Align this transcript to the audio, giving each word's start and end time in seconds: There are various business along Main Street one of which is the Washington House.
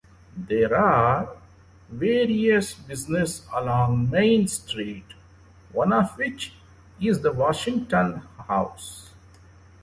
There 0.35 0.75
are 0.75 1.29
various 1.87 2.73
business 2.73 3.45
along 3.53 4.09
Main 4.09 4.47
Street 4.47 5.05
one 5.73 5.93
of 5.93 6.17
which 6.17 6.53
is 6.99 7.21
the 7.21 7.31
Washington 7.31 8.23
House. 8.47 9.11